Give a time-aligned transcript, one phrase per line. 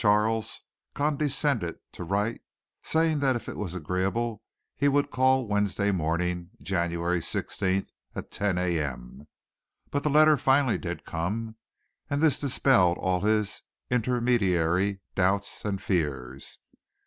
[0.01, 0.61] Charles
[0.95, 2.41] condescended to write
[2.81, 4.41] saying that if it was agreeable
[4.75, 8.79] he would call Wednesday morning, January 16th, at 10 A.
[8.79, 9.27] M.,
[9.91, 11.55] but the letter finally did come
[12.09, 13.61] and this dispelled all his
[13.91, 16.57] intermediary doubts and fears.